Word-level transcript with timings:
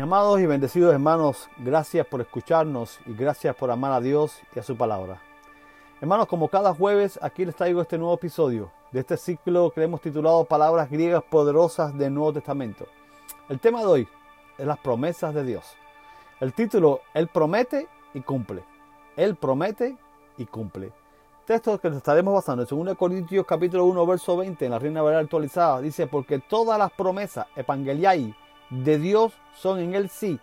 Amados 0.00 0.38
y 0.40 0.46
bendecidos 0.46 0.92
hermanos, 0.92 1.50
gracias 1.58 2.06
por 2.06 2.20
escucharnos 2.20 3.00
y 3.04 3.14
gracias 3.14 3.56
por 3.56 3.68
amar 3.70 3.92
a 3.92 4.00
Dios 4.00 4.40
y 4.54 4.58
a 4.60 4.62
su 4.62 4.76
palabra. 4.76 5.20
Hermanos, 6.00 6.28
como 6.28 6.48
cada 6.48 6.72
jueves, 6.72 7.18
aquí 7.20 7.44
les 7.44 7.56
traigo 7.56 7.82
este 7.82 7.98
nuevo 7.98 8.14
episodio 8.14 8.70
de 8.92 9.00
este 9.00 9.16
ciclo 9.16 9.72
que 9.72 9.82
hemos 9.82 10.00
titulado 10.00 10.44
Palabras 10.44 10.88
griegas 10.88 11.24
poderosas 11.24 11.98
del 11.98 12.14
Nuevo 12.14 12.32
Testamento. 12.32 12.86
El 13.48 13.58
tema 13.58 13.80
de 13.80 13.86
hoy 13.86 14.08
es 14.56 14.66
las 14.66 14.78
promesas 14.78 15.34
de 15.34 15.42
Dios. 15.42 15.74
El 16.38 16.54
título, 16.54 17.00
Él 17.12 17.26
promete 17.26 17.88
y 18.14 18.20
cumple. 18.20 18.62
Él 19.16 19.34
promete 19.34 19.96
y 20.36 20.46
cumple. 20.46 20.92
Texto 21.44 21.76
que 21.80 21.88
nos 21.88 21.98
estaremos 21.98 22.34
basando 22.34 22.62
en 22.62 22.86
2 22.86 22.96
Corintios 22.96 23.44
capítulo 23.44 23.84
1, 23.86 24.06
verso 24.06 24.36
20, 24.36 24.64
en 24.64 24.70
la 24.70 24.78
Reina 24.78 25.02
Valera 25.02 25.22
actualizada, 25.22 25.80
dice, 25.80 26.06
porque 26.06 26.38
todas 26.38 26.78
las 26.78 26.92
promesas, 26.92 27.46
evangeliai, 27.56 28.36
de 28.70 28.98
Dios 28.98 29.32
son 29.58 29.80
en 29.80 29.94
Él 29.94 30.08
sí, 30.08 30.38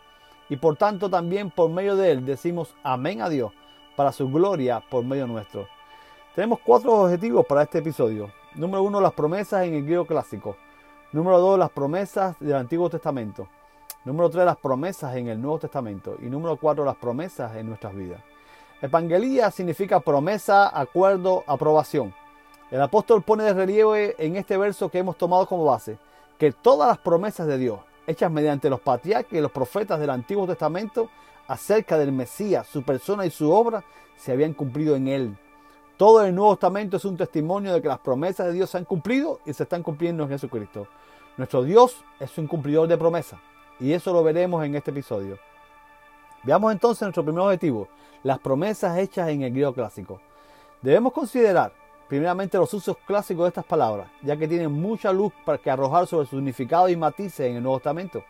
y 0.50 0.58
por 0.58 0.76
tanto 0.76 1.10
también 1.10 1.50
por 1.50 1.70
medio 1.70 1.96
de 1.96 2.12
Él 2.12 2.26
decimos 2.26 2.76
amén 2.84 3.22
a 3.22 3.30
Dios, 3.30 3.52
para 3.96 4.12
su 4.12 4.30
gloria 4.30 4.84
por 4.90 5.04
medio 5.04 5.26
nuestro. 5.26 5.68
Tenemos 6.36 6.60
cuatro 6.60 6.94
objetivos 7.04 7.46
para 7.46 7.64
este 7.64 7.80
episodio. 7.80 8.30
Número 8.56 8.84
uno, 8.84 9.00
las 9.00 9.14
promesas 9.14 9.66
en 9.66 9.73
el 9.73 9.84
griego 9.86 10.06
clásico. 10.06 10.58
Número 11.14 11.40
dos, 11.40 11.58
las 11.58 11.70
promesas 11.70 12.36
del 12.42 12.56
Antiguo 12.56 12.90
Testamento. 12.90 13.48
Número 14.04 14.30
tres, 14.30 14.46
las 14.46 14.58
promesas 14.58 15.16
en 15.16 15.30
el 15.30 15.42
Nuevo 15.42 15.59
Testamento. 15.59 16.18
Y 16.22 16.26
número 16.26 16.58
cuatro, 16.58 16.84
las 16.84 16.98
promesas 16.98 17.56
en 17.56 17.68
nuestras 17.68 17.95
vidas. 17.95 18.22
Evangelía 18.82 19.50
significa 19.50 20.02
promesa, 20.02 20.78
acuerdo, 20.78 21.45
aprobación. 21.48 22.14
El 22.70 22.82
apóstol 22.82 23.22
pone 23.22 23.45
de 23.45 23.54
relieve 23.54 24.16
en 24.18 24.36
este 24.36 24.58
verso 24.58 24.90
que 24.90 25.00
hemos 25.00 25.18
tomado 25.18 25.45
como 25.48 25.64
base 25.64 25.98
que 26.38 26.52
todas 26.52 26.90
las 26.90 26.98
promesas 26.98 27.48
de 27.48 27.58
Dios, 27.58 27.80
hechas 28.08 28.32
mediante 28.32 28.70
los 28.70 28.80
patriarcas 28.82 29.34
y 29.34 29.41
los 29.41 29.52
profetas 29.52 30.00
del 30.00 30.09
Antiguo 30.09 30.48
Testamento 30.48 31.09
acerca 31.48 31.98
del 31.98 32.12
Mesías, 32.12 32.68
su 32.68 32.84
persona 32.84 33.26
y 33.26 33.31
su 33.31 33.52
obra, 33.52 33.84
se 34.17 34.31
habían 34.31 34.53
cumplido 34.53 34.95
en 34.95 35.08
él. 35.08 35.38
Todo 35.98 36.23
el 36.26 36.36
Nuevo 36.36 36.56
Testamento 36.56 36.98
es 36.98 37.06
un 37.06 37.17
testimonio 37.17 37.73
de 37.73 37.81
que 37.81 37.88
las 37.88 38.00
promesas 38.00 38.48
de 38.48 38.53
Dios 38.53 38.70
se 38.70 38.78
han 38.78 38.86
cumplido 38.86 39.39
y 39.45 39.53
se 39.53 39.64
están 39.64 39.83
cumpliendo 39.83 40.23
en 40.23 40.30
Jesucristo. 40.30 40.88
Nuestro 41.38 41.64
Dios 41.64 42.03
es 42.20 42.38
un 42.38 42.48
cumplidor 42.48 42.88
de 42.88 42.98
promesas 42.98 43.39
y 43.80 43.94
eso 43.94 44.14
lo 44.14 44.23
veremos 44.23 44.64
en 44.66 44.76
este 44.76 44.92
episodio. 44.92 45.38
Veamos 46.44 46.72
entonces 46.72 47.02
nuestro 47.02 47.23
primer 47.23 47.42
objetivo, 47.42 47.88
las 48.23 48.39
promesas 48.39 48.98
hechas 48.98 49.30
en 49.30 49.42
el 49.42 49.52
griego 49.52 49.73
clásico. 49.73 50.22
Debemos 50.81 51.14
considerar 51.14 51.73
primeramente 52.08 52.58
los 52.58 52.73
usos 52.73 52.98
clásicos 53.06 53.45
de 53.45 53.50
estas 53.50 53.66
palabras, 53.66 54.08
ya 54.22 54.38
que 54.38 54.48
tienen 54.48 54.72
mucha 54.72 55.11
luz 55.11 55.34
para 55.44 55.58
que 55.58 55.72
arrojar 55.72 56.08
sobre 56.08 56.28
su 56.28 56.36
significado 56.36 56.89
y 56.89 56.95
matices 56.95 57.42
en 57.42 57.58
el 57.58 57.64
Nuevo 57.64 57.80
Testamento. 57.80 58.23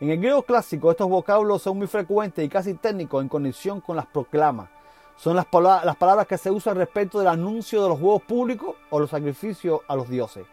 En 0.00 0.10
el 0.10 0.18
griego 0.18 0.42
clásico 0.42 0.90
estos 0.90 1.08
vocablos 1.08 1.62
son 1.62 1.78
muy 1.78 1.86
frecuentes 1.86 2.44
y 2.44 2.48
casi 2.48 2.74
técnicos 2.74 3.22
en 3.22 3.28
conexión 3.28 3.80
con 3.80 3.96
las 3.96 4.06
proclamas. 4.06 4.68
Son 5.16 5.36
las, 5.36 5.46
palabras, 5.46 5.84
las 5.84 5.96
palabras 5.96 6.26
que 6.26 6.36
se 6.36 6.50
usan 6.50 6.76
respecto 6.76 7.20
del 7.20 7.28
anuncio 7.28 7.82
de 7.82 7.88
los 7.88 8.00
juegos 8.00 8.22
públicos 8.22 8.74
o 8.90 8.98
los 8.98 9.10
sacrificios 9.10 9.80
a 9.86 9.94
los 9.94 10.08
dioses. 10.08 10.44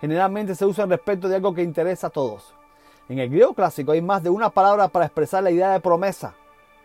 Generalmente 0.00 0.54
se 0.54 0.64
usan 0.64 0.88
respecto 0.88 1.28
de 1.28 1.36
algo 1.36 1.52
que 1.52 1.62
interesa 1.62 2.06
a 2.06 2.10
todos. 2.10 2.54
En 3.08 3.18
el 3.18 3.28
griego 3.28 3.52
clásico 3.54 3.90
hay 3.90 4.00
más 4.00 4.22
de 4.22 4.30
una 4.30 4.50
palabra 4.50 4.86
para 4.86 5.06
expresar 5.06 5.42
la 5.42 5.50
idea 5.50 5.72
de 5.72 5.80
promesa. 5.80 6.34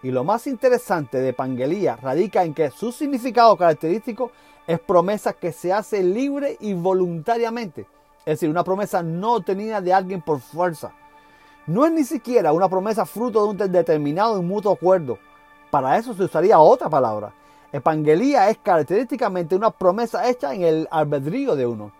Y 0.01 0.11
lo 0.11 0.23
más 0.23 0.47
interesante 0.47 1.19
de 1.19 1.33
Pangelía 1.33 1.95
radica 1.95 2.43
en 2.43 2.53
que 2.53 2.71
su 2.71 2.91
significado 2.91 3.55
característico 3.55 4.31
es 4.67 4.79
promesa 4.79 5.33
que 5.33 5.51
se 5.51 5.71
hace 5.71 6.03
libre 6.03 6.57
y 6.59 6.73
voluntariamente. 6.73 7.87
Es 8.19 8.39
decir, 8.39 8.49
una 8.49 8.63
promesa 8.63 9.03
no 9.03 9.35
obtenida 9.35 9.81
de 9.81 9.93
alguien 9.93 10.21
por 10.21 10.39
fuerza. 10.39 10.91
No 11.67 11.85
es 11.85 11.91
ni 11.91 12.03
siquiera 12.03 12.53
una 12.53 12.69
promesa 12.69 13.05
fruto 13.05 13.43
de 13.43 13.49
un 13.49 13.71
determinado 13.71 14.39
y 14.39 14.43
mutuo 14.43 14.71
acuerdo. 14.71 15.17
Para 15.69 15.97
eso 15.97 16.13
se 16.13 16.23
usaría 16.23 16.59
otra 16.59 16.89
palabra. 16.89 17.33
Evangelía 17.71 18.49
es 18.49 18.57
característicamente 18.59 19.55
una 19.55 19.71
promesa 19.71 20.29
hecha 20.29 20.53
en 20.53 20.63
el 20.63 20.87
albedrío 20.89 21.55
de 21.55 21.65
uno. 21.65 21.91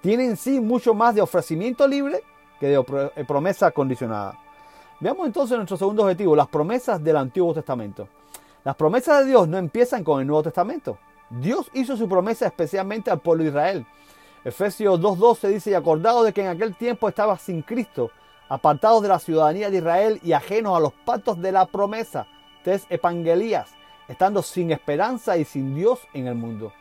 Tiene 0.00 0.26
en 0.26 0.36
sí 0.36 0.60
mucho 0.60 0.94
más 0.94 1.14
de 1.14 1.22
ofrecimiento 1.22 1.86
libre 1.88 2.22
que 2.60 2.68
de 2.68 2.84
eh, 3.16 3.24
promesa 3.24 3.70
condicionada. 3.70 4.38
Veamos 5.00 5.26
entonces 5.26 5.56
nuestro 5.56 5.76
segundo 5.76 6.02
objetivo, 6.02 6.36
las 6.36 6.48
promesas 6.48 7.02
del 7.02 7.16
Antiguo 7.16 7.54
Testamento. 7.54 8.08
Las 8.64 8.76
promesas 8.76 9.20
de 9.20 9.30
Dios 9.30 9.48
no 9.48 9.58
empiezan 9.58 10.04
con 10.04 10.20
el 10.20 10.26
Nuevo 10.26 10.42
Testamento. 10.42 10.98
Dios 11.30 11.70
hizo 11.72 11.96
su 11.96 12.08
promesa 12.08 12.46
especialmente 12.46 13.10
al 13.10 13.20
pueblo 13.20 13.44
de 13.44 13.50
Israel. 13.50 13.86
Efesios 14.44 15.00
2.12 15.00 15.48
dice, 15.48 15.70
y 15.70 15.74
acordado 15.74 16.22
de 16.22 16.32
que 16.32 16.42
en 16.42 16.48
aquel 16.48 16.76
tiempo 16.76 17.08
estaba 17.08 17.38
sin 17.38 17.62
Cristo, 17.62 18.10
apartados 18.48 19.02
de 19.02 19.08
la 19.08 19.18
ciudadanía 19.18 19.70
de 19.70 19.78
Israel 19.78 20.20
y 20.22 20.32
ajenos 20.32 20.76
a 20.76 20.80
los 20.80 20.92
pactos 20.92 21.40
de 21.40 21.50
la 21.50 21.66
promesa, 21.66 22.26
tes 22.62 22.86
evangelías, 22.90 23.70
estando 24.06 24.42
sin 24.42 24.70
esperanza 24.70 25.38
y 25.38 25.44
sin 25.44 25.74
Dios 25.74 26.00
en 26.12 26.26
el 26.26 26.34
mundo. 26.34 26.72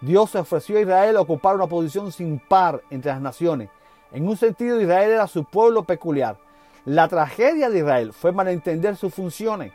Dios 0.00 0.34
ofreció 0.34 0.76
a 0.76 0.80
Israel 0.80 1.16
ocupar 1.16 1.54
una 1.54 1.68
posición 1.68 2.10
sin 2.10 2.40
par 2.40 2.82
entre 2.90 3.12
las 3.12 3.20
naciones. 3.20 3.70
En 4.12 4.28
un 4.28 4.36
sentido, 4.36 4.80
Israel 4.80 5.12
era 5.12 5.26
su 5.28 5.44
pueblo 5.44 5.84
peculiar. 5.84 6.36
La 6.84 7.08
tragedia 7.08 7.70
de 7.70 7.78
Israel 7.78 8.12
fue 8.12 8.32
malentender 8.32 8.96
sus 8.96 9.14
funciones 9.14 9.72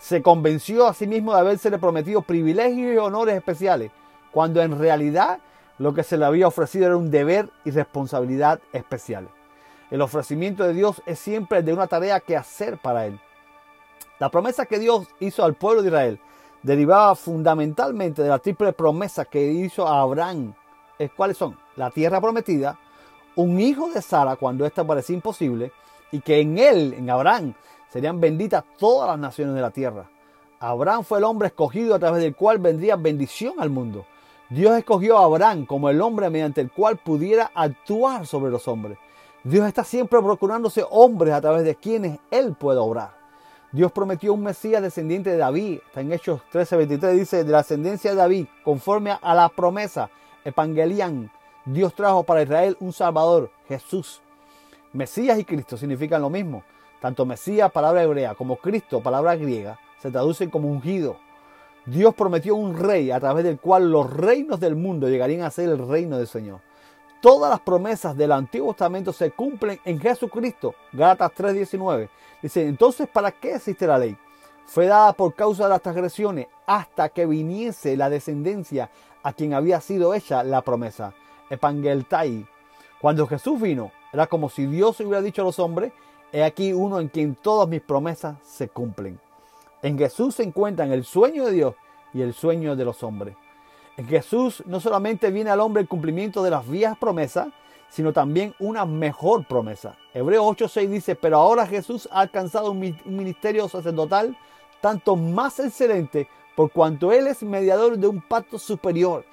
se 0.00 0.22
convenció 0.22 0.88
a 0.88 0.94
sí 0.94 1.06
mismo 1.06 1.34
de 1.34 1.40
haberse 1.40 1.70
prometido 1.78 2.22
privilegios 2.22 2.94
y 2.94 2.98
honores 2.98 3.36
especiales, 3.36 3.92
cuando 4.32 4.62
en 4.62 4.78
realidad 4.78 5.38
lo 5.78 5.94
que 5.94 6.02
se 6.02 6.16
le 6.16 6.24
había 6.24 6.48
ofrecido 6.48 6.86
era 6.86 6.96
un 6.96 7.10
deber 7.10 7.50
y 7.64 7.70
responsabilidad 7.70 8.60
especiales. 8.72 9.30
El 9.90 10.02
ofrecimiento 10.02 10.64
de 10.64 10.72
Dios 10.72 11.02
es 11.06 11.18
siempre 11.18 11.62
de 11.62 11.72
una 11.72 11.86
tarea 11.86 12.20
que 12.20 12.36
hacer 12.36 12.78
para 12.78 13.06
él. 13.06 13.20
La 14.18 14.30
promesa 14.30 14.66
que 14.66 14.78
Dios 14.78 15.08
hizo 15.20 15.44
al 15.44 15.54
pueblo 15.54 15.82
de 15.82 15.88
Israel 15.88 16.20
derivaba 16.62 17.14
fundamentalmente 17.14 18.22
de 18.22 18.28
la 18.28 18.38
triple 18.38 18.72
promesa 18.72 19.24
que 19.24 19.42
hizo 19.42 19.86
a 19.86 20.00
Abraham. 20.00 20.54
¿Cuáles 21.16 21.36
son? 21.38 21.56
La 21.76 21.90
tierra 21.90 22.20
prometida, 22.20 22.78
un 23.36 23.58
hijo 23.58 23.90
de 23.90 24.02
Sara 24.02 24.36
cuando 24.36 24.66
ésta 24.66 24.86
parecía 24.86 25.16
imposible, 25.16 25.72
y 26.12 26.20
que 26.20 26.40
en 26.40 26.58
él, 26.58 26.94
en 26.94 27.08
Abraham, 27.08 27.54
serían 27.92 28.20
benditas 28.20 28.64
todas 28.78 29.08
las 29.08 29.18
naciones 29.18 29.54
de 29.54 29.60
la 29.60 29.70
tierra. 29.70 30.08
Abraham 30.58 31.04
fue 31.04 31.18
el 31.18 31.24
hombre 31.24 31.48
escogido 31.48 31.94
a 31.94 31.98
través 31.98 32.22
del 32.22 32.34
cual 32.34 32.58
vendría 32.58 32.96
bendición 32.96 33.54
al 33.58 33.70
mundo. 33.70 34.06
Dios 34.48 34.76
escogió 34.76 35.18
a 35.18 35.24
Abraham 35.24 35.64
como 35.64 35.88
el 35.90 36.00
hombre 36.00 36.28
mediante 36.28 36.60
el 36.60 36.70
cual 36.70 36.96
pudiera 36.96 37.50
actuar 37.54 38.26
sobre 38.26 38.50
los 38.50 38.66
hombres. 38.68 38.98
Dios 39.42 39.66
está 39.66 39.84
siempre 39.84 40.20
procurándose 40.20 40.84
hombres 40.90 41.32
a 41.32 41.40
través 41.40 41.64
de 41.64 41.76
quienes 41.76 42.18
Él 42.30 42.54
puede 42.54 42.78
obrar. 42.78 43.12
Dios 43.72 43.92
prometió 43.92 44.34
un 44.34 44.42
Mesías 44.42 44.82
descendiente 44.82 45.30
de 45.30 45.36
David. 45.36 45.78
Está 45.86 46.00
en 46.00 46.12
Hechos 46.12 46.42
13:23 46.52 47.12
dice, 47.12 47.44
de 47.44 47.52
la 47.52 47.60
ascendencia 47.60 48.10
de 48.10 48.16
David, 48.16 48.46
conforme 48.64 49.16
a 49.20 49.34
la 49.34 49.48
promesa, 49.48 50.10
Evangelian, 50.44 51.30
Dios 51.64 51.94
trajo 51.94 52.24
para 52.24 52.42
Israel 52.42 52.76
un 52.80 52.92
Salvador, 52.92 53.50
Jesús. 53.68 54.20
Mesías 54.92 55.38
y 55.38 55.44
Cristo 55.44 55.76
significan 55.76 56.20
lo 56.20 56.28
mismo. 56.28 56.64
Tanto 57.00 57.24
Mesías, 57.24 57.72
palabra 57.72 58.02
hebrea, 58.02 58.34
como 58.34 58.56
Cristo, 58.56 59.02
palabra 59.02 59.34
griega, 59.34 59.78
se 59.98 60.10
traducen 60.10 60.50
como 60.50 60.68
ungido. 60.68 61.16
Dios 61.86 62.14
prometió 62.14 62.54
un 62.54 62.76
rey 62.76 63.10
a 63.10 63.18
través 63.18 63.42
del 63.42 63.58
cual 63.58 63.90
los 63.90 64.12
reinos 64.12 64.60
del 64.60 64.76
mundo 64.76 65.08
llegarían 65.08 65.42
a 65.42 65.50
ser 65.50 65.70
el 65.70 65.88
reino 65.88 66.18
del 66.18 66.26
Señor. 66.26 66.60
Todas 67.22 67.50
las 67.50 67.60
promesas 67.60 68.16
del 68.16 68.32
Antiguo 68.32 68.72
Testamento 68.72 69.12
se 69.12 69.30
cumplen 69.30 69.80
en 69.84 69.98
Jesucristo. 69.98 70.74
Gálatas 70.92 71.32
3:19. 71.34 72.10
Dice, 72.42 72.66
entonces, 72.66 73.08
¿para 73.08 73.32
qué 73.32 73.54
existe 73.54 73.86
la 73.86 73.98
ley? 73.98 74.16
Fue 74.66 74.86
dada 74.86 75.12
por 75.14 75.34
causa 75.34 75.64
de 75.64 75.70
las 75.70 75.82
transgresiones 75.82 76.46
hasta 76.66 77.08
que 77.08 77.26
viniese 77.26 77.96
la 77.96 78.08
descendencia 78.08 78.90
a 79.22 79.32
quien 79.32 79.54
había 79.54 79.80
sido 79.80 80.14
hecha 80.14 80.42
la 80.42 80.62
promesa. 80.62 81.12
Epangeltai. 81.50 82.46
Cuando 83.00 83.26
Jesús 83.26 83.60
vino, 83.60 83.90
era 84.12 84.26
como 84.26 84.48
si 84.48 84.66
Dios 84.66 85.00
hubiera 85.00 85.22
dicho 85.22 85.42
a 85.42 85.46
los 85.46 85.58
hombres, 85.58 85.92
He 86.32 86.44
aquí 86.44 86.72
uno 86.72 87.00
en 87.00 87.08
quien 87.08 87.34
todas 87.34 87.68
mis 87.68 87.80
promesas 87.80 88.36
se 88.44 88.68
cumplen. 88.68 89.18
En 89.82 89.98
Jesús 89.98 90.36
se 90.36 90.44
encuentran 90.44 90.92
el 90.92 91.04
sueño 91.04 91.46
de 91.46 91.52
Dios 91.52 91.74
y 92.14 92.22
el 92.22 92.34
sueño 92.34 92.76
de 92.76 92.84
los 92.84 93.02
hombres. 93.02 93.36
En 93.96 94.06
Jesús 94.06 94.62
no 94.66 94.80
solamente 94.80 95.30
viene 95.30 95.50
al 95.50 95.60
hombre 95.60 95.82
el 95.82 95.88
cumplimiento 95.88 96.42
de 96.42 96.50
las 96.50 96.68
viejas 96.68 96.96
promesas, 96.98 97.48
sino 97.88 98.12
también 98.12 98.54
una 98.60 98.86
mejor 98.86 99.46
promesa. 99.46 99.96
Hebreo 100.14 100.44
8:6 100.44 100.88
dice, 100.88 101.16
pero 101.16 101.38
ahora 101.38 101.66
Jesús 101.66 102.08
ha 102.12 102.20
alcanzado 102.20 102.70
un 102.70 102.96
ministerio 103.04 103.68
sacerdotal 103.68 104.36
tanto 104.80 105.16
más 105.16 105.58
excelente 105.58 106.28
por 106.54 106.70
cuanto 106.70 107.12
Él 107.12 107.26
es 107.26 107.42
mediador 107.42 107.98
de 107.98 108.06
un 108.06 108.20
pacto 108.20 108.58
superior 108.58 109.24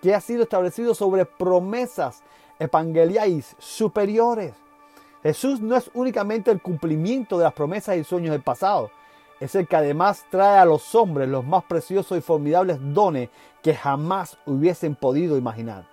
que 0.00 0.14
ha 0.14 0.20
sido 0.20 0.44
establecido 0.44 0.94
sobre 0.94 1.26
promesas 1.26 2.22
evangeliais 2.58 3.54
superiores. 3.58 4.54
Jesús 5.26 5.60
no 5.60 5.74
es 5.74 5.90
únicamente 5.92 6.52
el 6.52 6.62
cumplimiento 6.62 7.36
de 7.36 7.42
las 7.42 7.52
promesas 7.52 7.96
y 7.96 8.04
sueños 8.04 8.30
del 8.30 8.42
pasado, 8.42 8.92
es 9.40 9.56
el 9.56 9.66
que 9.66 9.74
además 9.74 10.24
trae 10.30 10.56
a 10.56 10.64
los 10.64 10.94
hombres 10.94 11.28
los 11.28 11.44
más 11.44 11.64
preciosos 11.64 12.16
y 12.16 12.20
formidables 12.20 12.78
dones 12.80 13.30
que 13.60 13.74
jamás 13.74 14.38
hubiesen 14.46 14.94
podido 14.94 15.36
imaginar. 15.36 15.84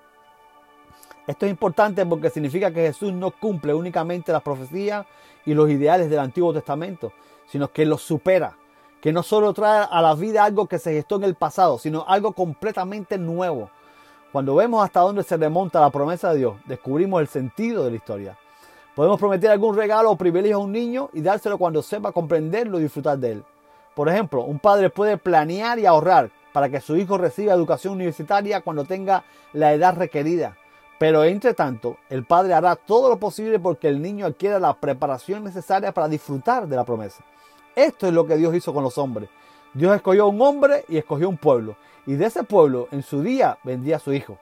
Esto 1.26 1.48
es 1.48 1.50
importante 1.50 2.06
porque 2.06 2.30
significa 2.30 2.72
que 2.72 2.82
Jesús 2.82 3.12
no 3.12 3.32
cumple 3.32 3.74
únicamente 3.74 4.32
las 4.32 4.44
profecías 4.44 5.08
y 5.48 5.56
los 5.56 5.68
ideales 5.68 6.12
del 6.12 6.20
Antiguo 6.20 6.54
Testamento, 6.54 7.12
sino 7.48 7.72
que 7.72 7.88
los 7.88 8.04
supera, 8.04 8.56
que 9.02 9.12
no 9.12 9.24
solo 9.24 9.52
trae 9.52 9.88
a 9.90 10.00
la 10.04 10.14
vida 10.14 10.44
algo 10.44 10.68
que 10.68 10.78
se 10.78 10.94
gestó 10.94 11.16
en 11.16 11.24
el 11.24 11.34
pasado, 11.34 11.80
sino 11.80 12.06
algo 12.08 12.34
completamente 12.34 13.18
nuevo. 13.18 13.72
Cuando 14.32 14.54
vemos 14.54 14.84
hasta 14.84 15.00
dónde 15.00 15.24
se 15.24 15.38
remonta 15.38 15.82
la 15.82 15.90
promesa 15.90 16.34
de 16.34 16.38
Dios, 16.38 16.56
descubrimos 16.66 17.20
el 17.20 17.28
sentido 17.28 17.84
de 17.84 17.90
la 17.90 17.98
historia. 17.98 18.38
Podemos 18.96 19.20
prometer 19.20 19.50
algún 19.50 19.76
regalo 19.76 20.12
o 20.12 20.16
privilegio 20.16 20.58
a 20.58 20.60
un 20.60 20.72
niño 20.72 21.10
y 21.14 21.22
dárselo 21.22 21.58
cuando 21.58 21.82
sepa 21.82 22.12
comprenderlo 22.12 22.80
y 22.80 22.84
disfrutar 22.84 23.18
de 23.18 23.32
él. 23.32 23.44
Por 23.96 24.08
ejemplo, 24.08 24.44
un 24.44 24.60
padre 24.60 24.92
puede 24.92 25.18
planear 25.18 25.80
y 25.80 25.88
ahorrar 25.88 26.30
para 26.52 26.70
que 26.70 26.80
su 26.80 26.96
hijo 26.96 27.18
reciba 27.18 27.54
educación 27.54 27.96
universitaria 27.96 28.62
cuando 28.62 28.86
tenga 28.86 29.24
la 29.54 29.74
edad 29.74 29.96
requerida. 29.96 30.58
Pero 31.00 31.24
entre 31.24 31.56
tanto, 31.56 31.98
el 32.10 32.24
padre 32.24 32.54
hará 32.54 32.76
todo 32.76 33.10
lo 33.10 33.18
posible 33.18 33.58
porque 33.58 33.88
el 33.88 34.00
niño 34.00 34.28
adquiera 34.28 34.60
la 34.60 34.76
preparación 34.76 35.44
necesaria 35.44 35.92
para 35.92 36.08
disfrutar 36.08 36.68
de 36.68 36.76
la 36.76 36.86
promesa. 36.86 37.24
Esto 37.76 38.08
es 38.08 38.14
lo 38.14 38.28
que 38.28 38.38
Dios 38.38 38.54
hizo 38.54 38.74
con 38.74 38.84
los 38.84 39.00
hombres. 39.00 39.28
Dios 39.74 39.96
escogió 39.96 40.28
un 40.28 40.40
hombre 40.40 40.86
y 40.88 40.98
escogió 40.98 41.28
un 41.30 41.38
pueblo. 41.38 41.76
Y 42.06 42.14
de 42.14 42.28
ese 42.28 42.44
pueblo 42.44 42.88
en 42.92 43.02
su 43.02 43.24
día 43.24 43.58
vendía 43.64 43.96
a 43.96 44.00
su 44.00 44.14
hijo. 44.14 44.38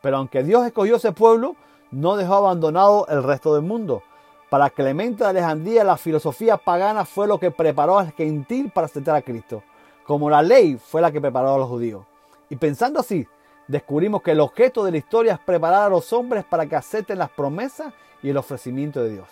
Pero 0.00 0.16
aunque 0.16 0.42
Dios 0.42 0.64
escogió 0.64 0.96
ese 0.96 1.12
pueblo, 1.12 1.56
no 1.92 2.16
dejó 2.16 2.34
abandonado 2.34 3.06
el 3.08 3.22
resto 3.22 3.54
del 3.54 3.62
mundo. 3.62 4.02
Para 4.50 4.70
Clemente 4.70 5.22
de 5.22 5.30
Alejandría 5.30 5.84
la 5.84 5.96
filosofía 5.96 6.56
pagana 6.56 7.04
fue 7.04 7.26
lo 7.26 7.38
que 7.38 7.50
preparó 7.50 7.98
al 7.98 8.12
gentil 8.12 8.70
para 8.70 8.86
aceptar 8.86 9.14
a 9.14 9.22
Cristo, 9.22 9.62
como 10.04 10.28
la 10.28 10.42
ley 10.42 10.76
fue 10.76 11.00
la 11.00 11.12
que 11.12 11.20
preparó 11.20 11.54
a 11.54 11.58
los 11.58 11.68
judíos. 11.68 12.04
Y 12.50 12.56
pensando 12.56 13.00
así, 13.00 13.26
descubrimos 13.68 14.22
que 14.22 14.32
el 14.32 14.40
objeto 14.40 14.84
de 14.84 14.90
la 14.90 14.98
historia 14.98 15.34
es 15.34 15.38
preparar 15.38 15.84
a 15.84 15.88
los 15.88 16.12
hombres 16.12 16.44
para 16.44 16.66
que 16.66 16.76
acepten 16.76 17.18
las 17.18 17.30
promesas 17.30 17.94
y 18.22 18.30
el 18.30 18.36
ofrecimiento 18.36 19.02
de 19.02 19.12
Dios. 19.12 19.28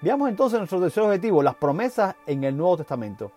Veamos 0.00 0.28
entonces 0.28 0.58
nuestro 0.58 0.80
tercer 0.80 1.04
objetivo, 1.04 1.42
las 1.42 1.54
promesas 1.54 2.16
en 2.26 2.44
el 2.44 2.56
Nuevo 2.56 2.78
Testamento. 2.78 3.30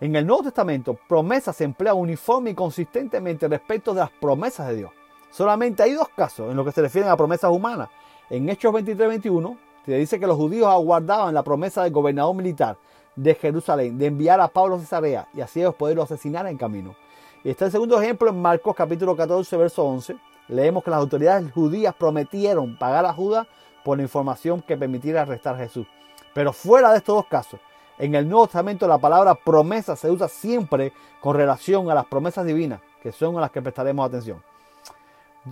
En 0.00 0.14
el 0.16 0.26
Nuevo 0.26 0.44
Testamento, 0.44 0.96
promesas 1.08 1.56
se 1.56 1.64
emplea 1.64 1.94
uniforme 1.94 2.50
y 2.50 2.54
consistentemente 2.54 3.48
respecto 3.48 3.92
de 3.94 4.00
las 4.00 4.10
promesas 4.10 4.68
de 4.68 4.76
Dios. 4.76 4.90
Solamente 5.34 5.82
hay 5.82 5.94
dos 5.94 6.08
casos 6.10 6.48
en 6.48 6.56
lo 6.56 6.64
que 6.64 6.70
se 6.70 6.80
refieren 6.80 7.10
a 7.10 7.16
promesas 7.16 7.50
humanas. 7.50 7.88
En 8.30 8.48
Hechos 8.48 8.72
23-21 8.72 9.58
se 9.84 9.96
dice 9.96 10.20
que 10.20 10.28
los 10.28 10.36
judíos 10.36 10.68
aguardaban 10.68 11.34
la 11.34 11.42
promesa 11.42 11.82
del 11.82 11.92
gobernador 11.92 12.36
militar 12.36 12.76
de 13.16 13.34
Jerusalén 13.34 13.98
de 13.98 14.06
enviar 14.06 14.40
a 14.40 14.46
Pablo 14.46 14.76
a 14.76 14.78
Cesarea 14.78 15.26
y 15.34 15.40
así 15.40 15.58
ellos 15.58 15.74
poderlo 15.74 16.04
asesinar 16.04 16.46
en 16.46 16.56
camino. 16.56 16.94
Y 17.42 17.50
está 17.50 17.64
el 17.64 17.72
segundo 17.72 18.00
ejemplo 18.00 18.30
en 18.30 18.40
Marcos 18.40 18.76
capítulo 18.76 19.16
14, 19.16 19.56
verso 19.56 19.84
11. 19.84 20.16
Leemos 20.46 20.84
que 20.84 20.90
las 20.90 21.00
autoridades 21.00 21.50
judías 21.50 21.96
prometieron 21.96 22.78
pagar 22.78 23.04
a 23.04 23.12
Judas 23.12 23.48
por 23.84 23.96
la 23.96 24.04
información 24.04 24.62
que 24.62 24.76
permitiera 24.76 25.22
arrestar 25.22 25.56
a 25.56 25.58
Jesús. 25.58 25.88
Pero 26.32 26.52
fuera 26.52 26.92
de 26.92 26.98
estos 26.98 27.16
dos 27.16 27.26
casos, 27.26 27.58
en 27.98 28.14
el 28.14 28.28
Nuevo 28.28 28.46
Testamento 28.46 28.86
la 28.86 28.98
palabra 28.98 29.34
promesa 29.34 29.96
se 29.96 30.08
usa 30.12 30.28
siempre 30.28 30.92
con 31.20 31.34
relación 31.34 31.90
a 31.90 31.94
las 31.94 32.06
promesas 32.06 32.46
divinas, 32.46 32.80
que 33.02 33.10
son 33.10 33.36
a 33.36 33.40
las 33.40 33.50
que 33.50 33.62
prestaremos 33.62 34.06
atención. 34.06 34.40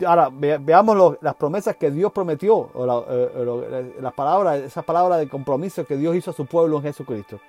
Ahora, 0.06 0.30
veamos 0.32 1.18
las 1.20 1.34
promesas 1.34 1.76
que 1.76 1.90
Dios 1.90 2.12
prometió, 2.12 2.70
o 2.72 2.86
la, 2.86 3.04
eh, 3.08 3.96
las 4.00 4.14
palabras, 4.14 4.60
esas 4.60 4.84
palabras 4.84 5.18
de 5.18 5.28
compromiso 5.28 5.84
que 5.84 5.96
Dios 5.96 6.16
hizo 6.16 6.30
a 6.30 6.34
su 6.34 6.46
pueblo 6.46 6.78
en 6.78 6.84
Jesucristo. 6.84 7.40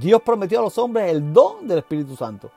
Dios 0.00 0.22
prometió 0.22 0.60
a 0.60 0.62
los 0.62 0.78
hombres 0.78 1.10
el 1.10 1.32
don 1.32 1.66
del 1.66 1.78
Espíritu 1.78 2.14
Santo. 2.14 2.50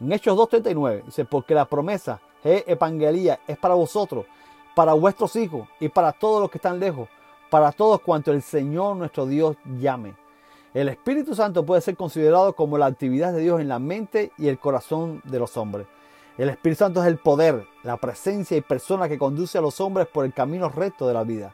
En 0.00 0.10
Hechos 0.12 0.36
2.39 0.36 1.04
dice, 1.04 1.24
porque 1.24 1.54
la 1.54 1.66
promesa, 1.66 2.20
es 2.42 2.64
evangelía, 2.66 3.40
es 3.46 3.56
para 3.58 3.74
vosotros, 3.74 4.26
para 4.74 4.94
vuestros 4.94 5.36
hijos 5.36 5.68
y 5.78 5.88
para 5.88 6.12
todos 6.12 6.40
los 6.40 6.50
que 6.50 6.58
están 6.58 6.80
lejos, 6.80 7.08
para 7.50 7.70
todos 7.70 8.00
cuanto 8.00 8.32
el 8.32 8.42
Señor 8.42 8.96
nuestro 8.96 9.26
Dios 9.26 9.56
llame. 9.78 10.14
El 10.74 10.88
Espíritu 10.88 11.34
Santo 11.34 11.64
puede 11.66 11.82
ser 11.82 11.96
considerado 11.96 12.54
como 12.54 12.78
la 12.78 12.86
actividad 12.86 13.32
de 13.32 13.42
Dios 13.42 13.60
en 13.60 13.68
la 13.68 13.78
mente 13.78 14.32
y 14.38 14.48
el 14.48 14.58
corazón 14.58 15.20
de 15.24 15.38
los 15.38 15.56
hombres. 15.56 15.86
El 16.38 16.48
Espíritu 16.48 16.78
Santo 16.78 17.02
es 17.02 17.08
el 17.08 17.18
poder, 17.18 17.66
la 17.82 17.98
presencia 17.98 18.56
y 18.56 18.62
persona 18.62 19.06
que 19.06 19.18
conduce 19.18 19.58
a 19.58 19.60
los 19.60 19.78
hombres 19.82 20.06
por 20.06 20.24
el 20.24 20.32
camino 20.32 20.70
recto 20.70 21.06
de 21.06 21.12
la 21.12 21.24
vida. 21.24 21.52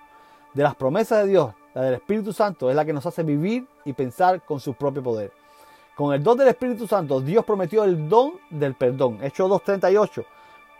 De 0.54 0.62
las 0.62 0.76
promesas 0.76 1.24
de 1.24 1.30
Dios, 1.30 1.52
la 1.74 1.82
del 1.82 1.94
Espíritu 1.94 2.32
Santo 2.32 2.70
es 2.70 2.76
la 2.76 2.84
que 2.84 2.92
nos 2.92 3.04
hace 3.04 3.24
vivir 3.24 3.66
y 3.84 3.92
pensar 3.92 4.40
con 4.42 4.60
su 4.60 4.74
propio 4.74 5.02
poder. 5.02 5.32
Con 5.96 6.14
el 6.14 6.22
don 6.22 6.38
del 6.38 6.46
Espíritu 6.46 6.86
Santo, 6.86 7.20
Dios 7.20 7.44
prometió 7.44 7.82
el 7.82 8.08
don 8.08 8.34
del 8.50 8.74
perdón. 8.74 9.18
Hechos 9.20 9.50
2.38. 9.50 10.24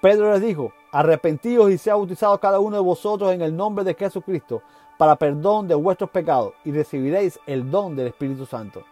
Pedro 0.01 0.31
les 0.31 0.43
dijo, 0.43 0.73
arrepentidos 0.93 1.69
y 1.73 1.77
sea 1.77 1.97
bautizado 1.97 2.39
cada 2.39 2.61
uno 2.61 2.77
de 2.77 2.83
vosotros 2.83 3.33
en 3.33 3.43
el 3.43 3.57
nombre 3.57 3.85
de 3.85 3.95
Jesucristo 3.95 4.63
para 4.97 5.17
perdón 5.17 5.67
de 5.67 5.75
vuestros 5.75 6.11
pecados 6.11 6.55
y 6.65 6.71
recibiréis 6.71 7.41
el 7.47 7.69
don 7.69 7.97
del 7.97 8.07
Espíritu 8.07 8.47
Santo. 8.47 8.85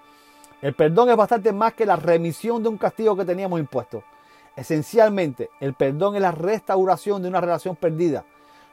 El 0.61 0.75
perdón 0.75 1.11
es 1.11 1.17
bastante 1.17 1.53
más 1.53 1.75
que 1.75 1.87
la 1.87 1.94
remisión 1.94 2.61
de 2.61 2.70
un 2.70 2.76
castigo 2.76 3.17
que 3.17 3.25
teníamos 3.25 3.61
impuesto. 3.61 4.03
Esencialmente, 4.56 5.50
el 5.61 5.75
perdón 5.75 6.17
es 6.17 6.23
la 6.23 6.32
restauración 6.32 7.23
de 7.23 7.29
una 7.29 7.41
relación 7.41 7.76
perdida. 7.76 8.25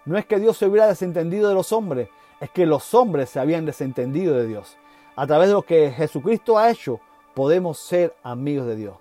No 0.06 0.18
es 0.18 0.26
que 0.26 0.40
Dios 0.40 0.58
se 0.58 0.66
hubiera 0.66 0.88
desentendido 0.88 1.50
de 1.50 1.56
los 1.56 1.72
hombres, 1.72 2.10
es 2.40 2.50
que 2.50 2.66
los 2.66 2.94
hombres 2.94 3.30
se 3.30 3.40
habían 3.40 3.66
desentendido 3.66 4.36
de 4.36 4.48
Dios. 4.48 4.78
A 5.16 5.28
través 5.28 5.50
de 5.50 5.54
lo 5.54 5.62
que 5.62 5.92
Jesucristo 5.92 6.58
ha 6.58 6.72
hecho, 6.72 7.00
podemos 7.34 7.78
ser 7.78 8.16
amigos 8.24 8.68
de 8.68 8.76
Dios. 8.76 8.96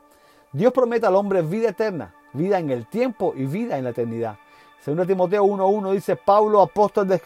Dios 0.53 0.73
promete 0.73 1.07
al 1.07 1.17
hombre 1.17 1.43
vida 1.43 1.71
eterna, 1.71 2.15
vida 2.33 2.59
en 2.59 2.71
el 2.71 2.87
tiempo 2.87 3.33
y 3.37 3.47
vida 3.47 3.79
en 3.79 3.85
la 3.85 3.91
eternidad. 3.91 4.37
Según 4.81 5.07
Timoteo 5.07 5.45
1.1 5.45 5.93
dice 5.93 6.17
Pablo, 6.17 6.61
apóstol 6.61 7.07
de, 7.07 7.21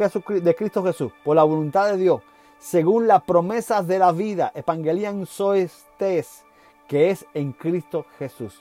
Cristo 0.55 0.85
Jesús, 0.85 1.11
por 1.25 1.35
la 1.35 1.43
voluntad 1.43 1.91
de 1.91 1.97
Dios, 1.97 2.21
según 2.59 3.07
las 3.07 3.23
promesas 3.23 3.87
de 3.87 3.99
la 3.99 4.13
vida, 4.13 4.53
evangelian 4.55 5.25
soestes, 5.27 6.45
que 6.87 7.11
es 7.11 7.27
en 7.35 7.53
Cristo 7.53 8.05
Jesús. 8.19 8.61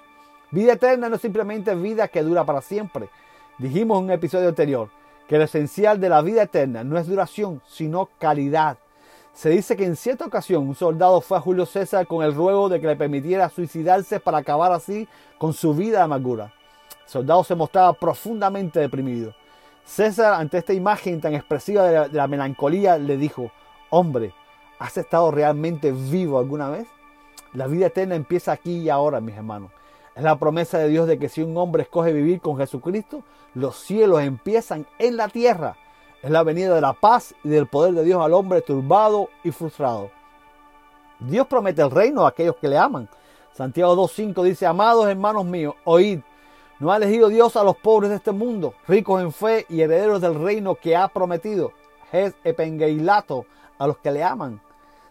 Vida 0.51 0.73
eterna 0.73 1.09
no 1.09 1.15
es 1.15 1.21
simplemente 1.21 1.73
vida 1.75 2.07
que 2.07 2.21
dura 2.21 2.45
para 2.45 2.61
siempre. 2.61 3.09
Dijimos 3.57 3.97
en 3.97 4.05
un 4.05 4.11
episodio 4.11 4.49
anterior 4.49 4.89
que 5.27 5.37
lo 5.37 5.43
esencial 5.43 5.99
de 5.99 6.09
la 6.09 6.21
vida 6.21 6.43
eterna 6.43 6.83
no 6.83 6.97
es 6.97 7.07
duración, 7.07 7.61
sino 7.67 8.09
calidad. 8.19 8.77
Se 9.33 9.49
dice 9.49 9.75
que 9.75 9.85
en 9.85 9.95
cierta 9.95 10.25
ocasión 10.25 10.67
un 10.67 10.75
soldado 10.75 11.19
fue 11.19 11.37
a 11.37 11.41
Julio 11.41 11.65
César 11.65 12.07
con 12.07 12.23
el 12.23 12.33
ruego 12.33 12.69
de 12.69 12.79
que 12.79 12.87
le 12.87 12.95
permitiera 12.95 13.49
suicidarse 13.49 14.19
para 14.19 14.37
acabar 14.37 14.71
así 14.71 15.07
con 15.37 15.53
su 15.53 15.73
vida 15.73 15.97
de 15.97 16.03
amargura. 16.03 16.53
El 17.05 17.09
soldado 17.09 17.43
se 17.43 17.55
mostraba 17.55 17.93
profundamente 17.93 18.79
deprimido. 18.79 19.33
César, 19.83 20.33
ante 20.35 20.59
esta 20.59 20.73
imagen 20.73 21.19
tan 21.21 21.33
expresiva 21.33 21.83
de 21.83 21.93
la, 21.93 22.07
de 22.07 22.17
la 22.17 22.27
melancolía, 22.27 22.97
le 22.97 23.17
dijo, 23.17 23.51
hombre, 23.89 24.33
¿has 24.79 24.97
estado 24.97 25.31
realmente 25.31 25.91
vivo 25.91 26.39
alguna 26.39 26.69
vez? 26.69 26.87
La 27.53 27.67
vida 27.67 27.87
eterna 27.87 28.15
empieza 28.15 28.51
aquí 28.51 28.79
y 28.79 28.89
ahora, 28.89 29.21
mis 29.21 29.35
hermanos. 29.35 29.71
Es 30.15 30.23
la 30.23 30.37
promesa 30.37 30.77
de 30.77 30.87
Dios 30.87 31.07
de 31.07 31.19
que 31.19 31.27
si 31.27 31.41
un 31.41 31.57
hombre 31.57 31.83
escoge 31.83 32.13
vivir 32.13 32.39
con 32.39 32.57
Jesucristo, 32.57 33.21
los 33.53 33.75
cielos 33.75 34.21
empiezan 34.21 34.87
en 34.97 35.17
la 35.17 35.27
tierra. 35.27 35.75
Es 36.23 36.31
la 36.31 36.41
venida 36.43 36.73
de 36.73 36.79
la 36.79 36.93
paz 36.93 37.35
y 37.43 37.49
del 37.49 37.67
poder 37.67 37.93
de 37.93 38.05
Dios 38.05 38.23
al 38.23 38.33
hombre 38.33 38.61
turbado 38.61 39.29
y 39.43 39.51
frustrado. 39.51 40.09
Dios 41.19 41.47
promete 41.47 41.81
el 41.81 41.91
reino 41.91 42.25
a 42.25 42.29
aquellos 42.29 42.55
que 42.55 42.69
le 42.69 42.77
aman. 42.77 43.09
Santiago 43.51 43.95
2.5 43.95 44.41
dice, 44.43 44.65
amados 44.65 45.07
hermanos 45.07 45.45
míos, 45.45 45.75
oíd, 45.83 46.21
no 46.79 46.91
ha 46.91 46.97
elegido 46.97 47.27
Dios 47.27 47.57
a 47.57 47.63
los 47.63 47.75
pobres 47.75 48.09
de 48.09 48.17
este 48.17 48.31
mundo, 48.31 48.73
ricos 48.87 49.21
en 49.21 49.33
fe 49.33 49.65
y 49.69 49.81
herederos 49.81 50.21
del 50.21 50.35
reino 50.35 50.75
que 50.75 50.95
ha 50.95 51.09
prometido. 51.09 51.73
Es 52.13 52.33
epengeilato 52.45 53.45
a 53.77 53.87
los 53.87 53.97
que 53.97 54.11
le 54.11 54.23
aman. 54.23 54.61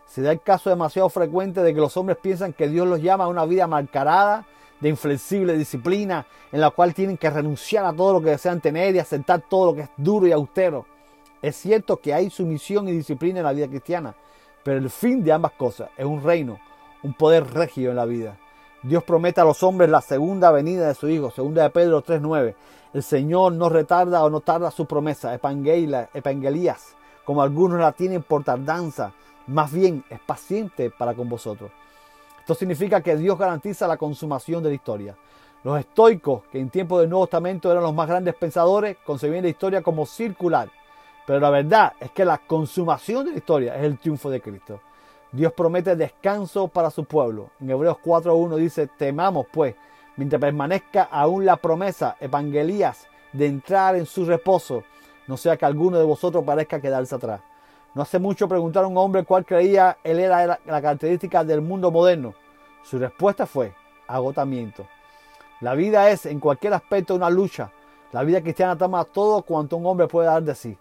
Se 0.07 0.23
da 0.23 0.33
el 0.33 0.41
caso 0.41 0.71
demasiado 0.71 1.11
frecuente 1.11 1.63
de 1.63 1.75
que 1.75 1.81
los 1.81 1.97
hombres 1.99 2.17
piensan 2.19 2.55
que 2.55 2.69
Dios 2.69 2.87
los 2.87 3.03
llama 3.03 3.25
a 3.25 3.29
una 3.29 3.45
vida 3.45 3.67
marcarada 3.67 4.47
de 4.81 4.88
inflexible 4.88 5.57
disciplina 5.57 6.26
en 6.52 6.61
la 6.61 6.71
cual 6.71 6.95
tienen 6.95 7.16
que 7.16 7.31
renunciar 7.31 7.85
a 7.85 7.93
todo 7.93 8.14
lo 8.14 8.21
que 8.21 8.31
desean 8.31 8.61
tener 8.61 8.95
y 8.95 8.99
aceptar 8.99 9.43
todo 9.49 9.66
lo 9.66 9.75
que 9.75 9.83
es 9.83 9.90
duro 9.97 10.26
y 10.26 10.33
austero. 10.33 10.87
Es 11.43 11.57
cierto 11.57 11.99
que 11.99 12.14
hay 12.14 12.31
sumisión 12.31 12.88
y 12.88 12.93
disciplina 12.93 13.40
en 13.40 13.45
la 13.45 13.52
vida 13.52 13.69
cristiana, 13.69 14.14
pero 14.62 14.78
el 14.78 14.90
fin 14.90 15.23
de 15.23 15.33
ambas 15.33 15.52
cosas 15.52 15.90
es 15.97 16.04
un 16.04 16.23
reino, 16.23 16.59
un 17.02 17.14
poder 17.14 17.52
regio 17.52 17.90
en 17.90 17.97
la 17.97 18.04
vida. 18.04 18.38
Dios 18.83 19.02
promete 19.02 19.40
a 19.40 19.45
los 19.45 19.62
hombres 19.62 19.88
la 19.88 20.00
segunda 20.00 20.50
venida 20.50 20.88
de 20.88 20.95
su 20.95 21.09
Hijo, 21.09 21.31
segunda 21.31 21.62
de 21.62 21.71
Pedro 21.71 22.04
3.9. 22.04 22.54
El 22.93 23.02
Señor 23.02 23.52
no 23.52 23.69
retarda 23.69 24.23
o 24.25 24.31
no 24.31 24.40
tarda 24.40 24.71
su 24.71 24.87
promesa, 24.87 25.35
evangelías, 25.35 26.95
como 27.25 27.43
algunos 27.43 27.81
la 27.81 27.93
tienen 27.93 28.23
por 28.23 28.45
tardanza, 28.45 29.12
más 29.47 29.73
bien 29.73 30.04
es 30.11 30.21
paciente 30.21 30.90
para 30.90 31.14
con 31.14 31.28
vosotros. 31.28 31.71
Esto 32.45 32.55
significa 32.55 33.01
que 33.01 33.17
Dios 33.17 33.39
garantiza 33.39 33.89
la 33.89 33.97
consumación 33.97 34.63
de 34.63 34.69
la 34.69 34.75
historia. 34.75 35.17
Los 35.63 35.81
estoicos, 35.81 36.43
que 36.53 36.61
en 36.61 36.69
tiempos 36.69 37.01
del 37.01 37.09
Nuevo 37.09 37.27
Testamento 37.27 37.73
eran 37.73 37.83
los 37.83 37.95
más 37.95 38.07
grandes 38.07 38.35
pensadores, 38.35 38.99
concebían 39.03 39.45
la 39.45 39.49
historia 39.49 39.81
como 39.81 40.05
circular. 40.05 40.69
Pero 41.27 41.41
la 41.41 41.49
verdad 41.49 41.95
es 41.99 42.11
que 42.11 42.23
la 42.27 42.37
consumación 42.37 43.25
de 43.25 43.31
la 43.31 43.39
historia 43.39 43.77
es 43.77 43.85
el 43.85 43.99
triunfo 43.99 44.29
de 44.29 44.43
Cristo. 44.43 44.83
Dios 45.33 45.55
promete 45.55 45.97
descanso 45.97 46.69
para 46.69 46.91
su 46.91 47.07
pueblo. 47.07 47.49
En 47.61 47.71
Hebreos 47.71 47.97
4.1 48.05 48.57
dice, 48.57 48.89
temamos 48.89 49.47
pues, 49.51 49.75
mientras 50.19 50.39
permanezca 50.39 51.05
aún 51.05 51.47
la 51.47 51.57
promesa, 51.57 52.19
evangelías, 52.21 53.07
de 53.33 53.47
entrar 53.47 53.97
en 53.97 54.05
su 54.05 54.27
reposo, 54.27 54.85
no 55.27 55.39
sea 55.39 55.57
que 55.57 55.65
alguno 55.65 55.97
de 55.97 56.05
vosotros 56.05 56.45
parezca 56.45 56.79
quedarse 56.79 57.15
atrás. 57.15 57.41
No 57.95 58.03
hace 58.03 58.19
mucho 58.19 58.49
preguntaron 58.49 58.89
a 58.89 58.91
un 58.91 58.99
hombre 58.99 59.23
cuál 59.23 59.45
creía 59.45 59.99
él 60.03 60.19
era 60.19 60.47
la, 60.47 60.59
característica 60.81 61.45
del 61.45 61.61
mundo 61.61 61.93
moderno. 61.93 62.35
Su 62.83 62.99
respuesta 62.99 63.47
fue 63.47 63.73
agotamiento. 64.09 64.85
La 65.61 65.75
vida 65.75 66.11
es 66.11 66.27
en 66.27 66.41
cualquier 66.41 66.75
aspecto 66.75 67.15
una 67.15 67.31
lucha. 67.31 67.71
La 68.11 68.25
vida 68.25 68.43
cristiana 68.43 68.77
toma 68.77 69.05
todo 69.05 69.43
cuanto 69.43 69.77
un 69.77 69.87
hombre 69.87 70.09
puede 70.09 70.27
dar 70.27 70.43
de 70.43 70.57
sí. 70.57 70.77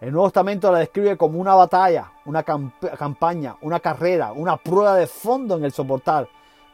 El 0.00 0.12
Nuevo 0.12 0.28
Testamento 0.28 0.72
la 0.72 0.78
describe 0.78 1.18
como 1.18 1.38
una 1.38 1.54
batalla, 1.54 2.12
una 2.24 2.42
campaña, 2.42 3.56
una 3.60 3.80
carrera, 3.80 4.32
una 4.32 4.56
prueba 4.56 4.96
de 4.96 5.06
fondo 5.06 5.56
en 5.56 5.64
el 5.64 5.72
soportar. 5.72 6.28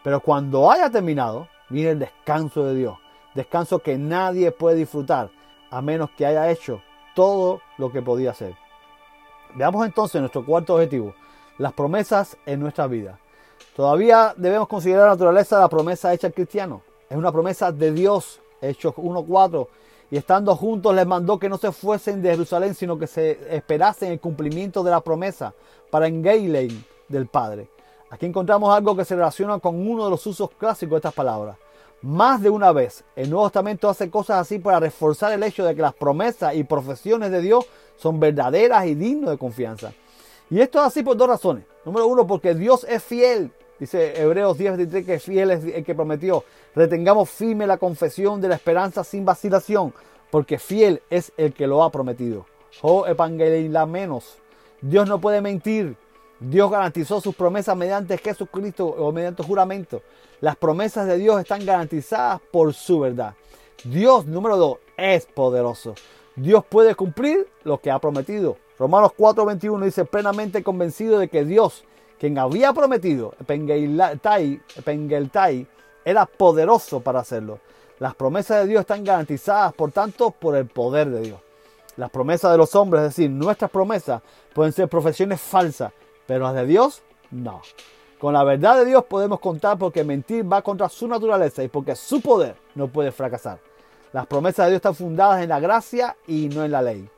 Pero 0.05 0.21
cuando 0.21 0.71
haya 0.71 0.89
terminado, 0.89 1.49
viene 1.69 1.91
el 1.91 1.99
descanso 1.99 2.65
de 2.65 2.77
Dios. 2.77 2.97
Descanso 3.35 3.81
que 3.81 3.99
nadie 3.99 4.53
puede 4.53 4.77
disfrutar 4.77 5.31
a 5.71 5.83
menos 5.83 6.11
que 6.17 6.27
haya 6.27 6.49
hecho 6.49 6.81
todo 7.15 7.61
lo 7.77 7.91
que 7.91 8.03
podía 8.03 8.31
hacer. 8.31 8.55
Veamos 9.55 9.85
entonces 9.85 10.21
nuestro 10.21 10.45
cuarto 10.45 10.75
objetivo, 10.75 11.15
las 11.59 11.73
promesas 11.73 12.37
en 12.47 12.61
nuestra 12.61 12.87
vida. 12.87 13.19
Todavía 13.75 14.35
debemos 14.37 14.69
considerar 14.69 15.05
la 15.05 15.11
naturaleza 15.11 15.57
de 15.57 15.63
la 15.63 15.69
promesa 15.69 16.13
hecha 16.13 16.29
al 16.29 16.35
cristiano. 16.35 16.83
Es 17.09 17.17
una 17.17 17.33
promesa 17.33 17.73
de 17.73 17.93
Dios, 17.93 18.41
Hechos 18.61 18.95
1.4. 18.95 19.69
Y 20.13 20.17
estando 20.17 20.57
juntos 20.57 20.95
les 20.95 21.07
mandó 21.07 21.39
que 21.39 21.49
no 21.49 21.57
se 21.57 21.73
fuesen 21.73 22.21
de 22.23 22.31
Jerusalén, 22.31 22.75
sino 22.75 22.99
que 22.99 23.07
se 23.07 23.57
esperasen 23.57 24.13
el 24.13 24.21
cumplimiento 24.21 24.83
de 24.83 24.91
la 24.91 25.01
promesa 25.01 25.55
para 25.91 26.09
Engailen 26.09 26.85
del 27.09 27.27
Padre. 27.27 27.69
Aquí 28.11 28.27
encontramos 28.27 28.75
algo 28.75 28.97
que 28.97 29.05
se 29.05 29.15
relaciona 29.15 29.59
con 29.61 29.87
uno 29.87 30.05
de 30.05 30.11
los 30.11 30.27
usos 30.27 30.51
clásicos 30.59 30.93
de 30.93 30.97
estas 30.99 31.15
palabras. 31.15 31.57
Más 32.03 32.41
de 32.41 32.51
una 32.51 32.73
vez, 32.73 33.05
el 33.15 33.31
Nuevo 33.31 33.47
Testamento 33.49 33.89
hace 33.89 34.11
cosas 34.11 34.41
así 34.41 34.59
para 34.59 34.81
reforzar 34.81 35.33
el 35.33 35.43
hecho 35.43 35.65
de 35.65 35.75
que 35.77 35.83
las 35.83 35.95
promesas 35.95 36.55
y 36.55 36.65
profesiones 36.65 37.31
de 37.31 37.43
Dios 37.43 37.67
son 38.01 38.19
verdaderas 38.19 38.87
y 38.87 38.95
dignas 38.95 39.31
de 39.31 39.39
confianza. 39.39 39.93
Y 40.49 40.61
esto 40.61 40.79
es 40.79 40.87
así 40.87 41.03
por 41.03 41.17
dos 41.17 41.29
razones. 41.29 41.65
Número 41.85 42.07
uno, 42.07 42.27
porque 42.27 42.55
Dios 42.55 42.87
es 42.89 43.03
fiel. 43.03 43.53
Dice 43.79 44.21
Hebreos 44.21 44.59
10:23 44.59 45.07
que 45.07 45.19
fiel 45.19 45.51
es 45.51 45.65
el 45.65 45.85
que 45.85 45.95
prometió. 45.95 46.45
Retengamos 46.75 47.31
firme 47.31 47.67
la 47.67 47.79
confesión 47.79 48.41
de 48.41 48.49
la 48.49 48.57
esperanza 48.57 49.05
sin 49.05 49.25
vacilación, 49.25 49.95
porque 50.31 50.59
fiel 50.59 51.03
es 51.11 51.33
el 51.37 51.53
que 51.53 51.67
lo 51.67 51.83
ha 51.83 51.91
prometido. 51.91 52.47
Oh, 52.83 53.07
la 53.07 53.87
menos. 53.87 54.39
Dios 54.81 55.09
no 55.09 55.21
puede 55.21 55.41
mentir. 55.41 55.97
Dios 56.39 56.71
garantizó 56.71 57.21
sus 57.21 57.35
promesas 57.35 57.77
mediante 57.77 58.17
Jesucristo 58.17 58.87
o 58.87 59.13
mediante 59.13 59.43
juramento. 59.43 60.03
Las 60.41 60.57
promesas 60.57 61.07
de 61.07 61.19
Dios 61.19 61.39
están 61.39 61.67
garantizadas 61.67 62.41
por 62.51 62.73
su 62.73 63.01
verdad. 63.01 63.35
Dios, 63.85 64.27
número 64.27 64.57
dos, 64.57 64.79
es 64.97 65.27
poderoso. 65.27 65.95
Dios 66.41 66.65
puede 66.65 66.95
cumplir 66.95 67.47
lo 67.65 67.83
que 67.83 67.91
ha 67.91 67.99
prometido. 67.99 68.57
Romanos 68.79 69.13
4:21 69.15 69.85
dice 69.85 70.07
plenamente 70.07 70.63
convencido 70.63 71.19
de 71.19 71.29
que 71.29 71.45
Dios, 71.45 71.85
quien 72.19 72.39
había 72.39 72.73
prometido, 72.73 73.35
Pengeltai, 73.47 74.59
era 76.03 76.25
poderoso 76.25 77.01
para 77.01 77.21
hacerlo. 77.21 77.59
Las 77.99 78.15
promesas 78.15 78.63
de 78.63 78.69
Dios 78.69 78.81
están 78.81 79.05
garantizadas, 79.05 79.75
por 79.75 79.93
tanto, 79.93 80.31
por 80.31 80.57
el 80.57 80.67
poder 80.67 81.11
de 81.11 81.21
Dios. 81.21 81.41
Las 81.97 82.09
promesas 82.09 82.53
de 82.53 82.57
los 82.57 82.75
hombres, 82.75 83.03
es 83.03 83.09
decir, 83.11 83.31
nuestras 83.31 83.71
promesas, 83.71 84.23
pueden 84.55 84.73
ser 84.73 84.89
profesiones 84.89 85.43
falsas, 85.43 85.93
pero 86.27 86.45
las 86.45 86.55
de 86.55 86.65
Dios, 86.65 87.03
no. 87.31 87.61
Con 88.19 88.33
la 88.33 88.45
verdad 88.45 88.77
de 88.77 88.87
Dios 88.87 89.05
podemos 89.05 89.41
contar 89.41 89.77
porque 89.77 90.05
mentir 90.05 90.51
va 90.51 90.63
contra 90.63 90.89
su 90.89 91.07
naturaleza 91.07 91.63
y 91.63 91.69
porque 91.69 91.95
su 91.95 92.23
poder 92.23 92.57
no 92.75 92.89
puede 92.89 93.13
fracasar. 93.13 93.59
Las 94.13 94.27
promesas 94.27 94.67
de 94.67 94.73
Dios 94.73 94.79
están 94.79 94.95
fundadas 94.95 95.43
en 95.43 95.49
la 95.49 95.61
gracia 95.61 96.17
y 96.27 96.49
no 96.49 96.65
en 96.65 96.73
la 96.73 96.83
ley. 96.83 97.09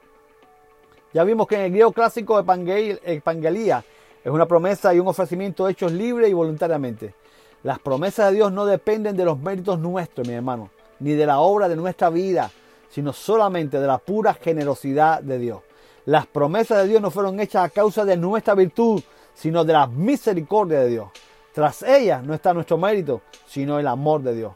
Ya 1.14 1.24
vimos 1.24 1.46
que 1.46 1.54
en 1.54 1.62
el 1.62 1.70
griego 1.70 1.92
clásico 1.92 2.38
evangelía 2.38 3.84
es 4.22 4.30
una 4.30 4.46
promesa 4.46 4.94
y 4.94 5.00
un 5.00 5.08
ofrecimiento 5.08 5.68
hechos 5.68 5.92
libre 5.92 6.28
y 6.28 6.32
voluntariamente. 6.32 7.14
Las 7.62 7.78
promesas 7.78 8.30
de 8.30 8.36
Dios 8.36 8.52
no 8.52 8.66
dependen 8.66 9.16
de 9.16 9.24
los 9.24 9.38
méritos 9.38 9.78
nuestros, 9.78 10.26
mi 10.26 10.34
hermano, 10.34 10.70
ni 11.00 11.12
de 11.12 11.26
la 11.26 11.40
obra 11.40 11.68
de 11.68 11.76
nuestra 11.76 12.10
vida, 12.10 12.50
sino 12.90 13.12
solamente 13.12 13.80
de 13.80 13.86
la 13.86 13.98
pura 13.98 14.34
generosidad 14.34 15.22
de 15.22 15.38
Dios. 15.38 15.60
Las 16.04 16.26
promesas 16.26 16.82
de 16.82 16.88
Dios 16.88 17.00
no 17.00 17.10
fueron 17.10 17.40
hechas 17.40 17.64
a 17.64 17.68
causa 17.70 18.04
de 18.04 18.16
nuestra 18.16 18.54
virtud, 18.54 19.02
sino 19.34 19.64
de 19.64 19.72
la 19.72 19.86
misericordia 19.86 20.80
de 20.80 20.88
Dios. 20.88 21.08
Tras 21.54 21.82
ellas 21.82 22.22
no 22.22 22.34
está 22.34 22.52
nuestro 22.52 22.76
mérito, 22.76 23.22
sino 23.46 23.78
el 23.78 23.86
amor 23.86 24.22
de 24.22 24.34
Dios. 24.34 24.52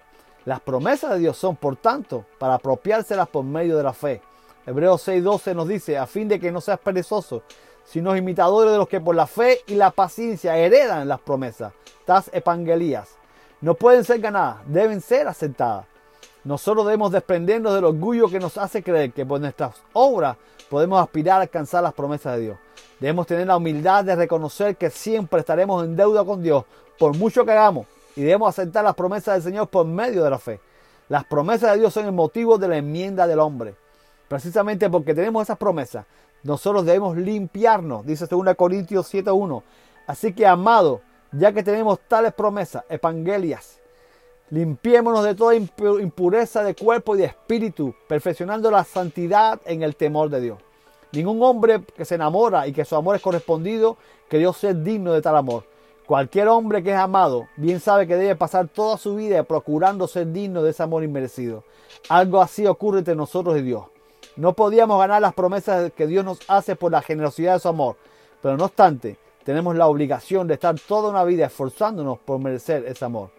Las 0.47 0.61
promesas 0.61 1.11
de 1.11 1.19
Dios 1.19 1.37
son, 1.37 1.57
por 1.57 1.75
tanto, 1.75 2.25
para 2.39 2.55
apropiárselas 2.55 3.29
por 3.29 3.45
medio 3.45 3.77
de 3.77 3.83
la 3.83 3.93
fe. 3.93 4.23
Hebreos 4.65 5.07
6:12 5.07 5.57
nos 5.57 5.67
dice, 5.67 5.99
a 5.99 6.07
fin 6.07 6.29
de 6.29 6.39
que 6.39 6.53
no 6.53 6.61
seas 6.61 6.79
perezoso, 6.79 7.43
sino 7.85 8.17
imitadores 8.17 8.71
de 8.71 8.79
los 8.79 8.87
que 8.87 9.01
por 9.01 9.17
la 9.17 9.27
fe 9.27 9.59
y 9.67 9.75
la 9.75 9.91
paciencia 9.91 10.57
heredan 10.57 11.09
las 11.09 11.19
promesas. 11.19 11.73
Tas 12.05 12.31
evangelías. 12.33 13.09
No 13.61 13.75
pueden 13.75 14.05
ser 14.05 14.21
ganadas, 14.21 14.59
deben 14.69 15.01
ser 15.01 15.27
aceptadas. 15.27 15.87
Nosotros 16.45 16.87
debemos 16.87 17.11
desprendernos 17.11 17.75
del 17.75 17.85
orgullo 17.85 18.29
que 18.29 18.39
nos 18.39 18.57
hace 18.57 18.85
creer 18.85 19.13
que 19.13 19.27
por 19.27 19.41
nuestras 19.41 19.75
obras 19.95 20.37
podemos 20.71 21.03
aspirar 21.03 21.41
a 21.41 21.43
alcanzar 21.43 21.83
las 21.83 21.93
promesas 21.93 22.37
de 22.37 22.43
Dios. 22.43 22.59
Debemos 23.01 23.27
tener 23.27 23.49
la 23.49 23.57
humildad 23.57 24.05
de 24.05 24.15
reconocer 24.15 24.77
que 24.77 24.91
siempre 24.91 25.41
estaremos 25.41 25.85
en 25.85 25.97
deuda 25.97 26.25
con 26.25 26.41
Dios 26.41 26.65
por 27.01 27.17
mucho 27.17 27.45
que 27.45 27.51
hagamos 27.51 27.87
y 28.17 28.23
debemos 28.23 28.49
aceptar 28.49 28.83
las 28.85 28.95
promesas 28.95 29.35
del 29.35 29.43
Señor 29.43 29.69
por 29.69 29.87
medio 29.87 30.25
de 30.25 30.31
la 30.31 30.39
fe. 30.39 30.61
Las 31.09 31.25
promesas 31.25 31.73
de 31.73 31.79
Dios 31.79 31.95
son 31.95 32.07
el 32.07 32.13
motivo 32.13 32.59
de 32.59 32.69
la 32.69 32.79
enmienda 32.79 33.27
del 33.27 33.39
hombre. 33.39 33.77
Precisamente 34.27 34.91
porque 34.91 35.15
tenemos 35.15 35.45
esas 35.45 35.59
promesas, 35.59 36.05
nosotros 36.43 36.85
debemos 36.85 37.17
limpiarnos, 37.17 38.05
dice 38.05 38.27
2 38.27 38.55
Corintios 38.57 39.13
7.1. 39.13 39.63
Así 40.07 40.33
que, 40.33 40.47
amado, 40.47 41.01
ya 41.31 41.53
que 41.53 41.63
tenemos 41.63 42.01
tales 42.09 42.33
promesas, 42.33 42.85
evangelias, 42.89 43.81
Limpiémonos 44.49 45.25
de 45.25 45.35
toda 45.35 45.57
impureza 45.57 46.63
de 46.63 46.77
cuerpo 46.77 47.17
y 47.17 47.19
de 47.19 47.25
espíritu, 47.25 47.93
perfeccionando 48.07 48.71
la 48.71 48.85
santidad 48.85 49.61
en 49.65 49.83
el 49.83 49.97
temor 49.97 50.31
de 50.31 50.41
Dios. 50.41 50.59
Ningún 51.11 51.43
hombre 51.43 51.83
que 51.97 52.05
se 52.05 52.15
enamora 52.15 52.69
y 52.69 52.73
que 52.73 52.85
su 52.85 52.95
amor 52.95 53.17
es 53.17 53.23
correspondido, 53.23 53.97
que 54.29 54.39
Dios 54.39 54.57
sea 54.57 54.73
digno 54.73 55.13
de 55.13 55.21
tal 55.21 55.37
amor. 55.37 55.65
Cualquier 56.07 56.47
hombre 56.47 56.85
que 56.85 56.93
es 56.93 56.97
amado, 56.97 57.49
bien 57.57 57.81
sabe 57.81 58.07
que 58.07 58.15
debe 58.15 58.37
pasar 58.37 58.69
toda 58.69 58.97
su 58.97 59.17
vida 59.17 59.43
procurando 59.43 60.07
ser 60.07 60.31
digno 60.33 60.63
de 60.63 60.71
ese 60.71 60.85
amor 60.85 61.03
inmerecido. 61.03 61.65
Algo 62.09 62.41
así 62.41 62.65
ocurre 62.65 63.01
entre 63.01 63.17
nosotros 63.17 63.59
y 63.59 63.63
Dios. 63.63 63.87
No 64.37 64.53
podíamos 64.53 65.01
ganar 65.01 65.21
las 65.21 65.35
promesas 65.35 65.91
que 65.93 66.07
Dios 66.07 66.25
nos 66.25 66.39
hace 66.47 66.77
por 66.77 66.93
la 66.93 67.03
generosidad 67.03 67.55
de 67.55 67.61
su 67.61 67.69
amor, 67.69 67.97
pero 68.41 68.57
no 68.57 68.67
obstante, 68.67 69.19
tenemos 69.43 69.75
la 69.75 69.89
obligación 69.89 70.47
de 70.47 70.55
estar 70.55 70.79
toda 70.79 71.11
una 71.11 71.25
vida 71.25 71.47
esforzándonos 71.47 72.19
por 72.19 72.39
merecer 72.39 72.85
ese 72.87 73.05
amor. 73.05 73.31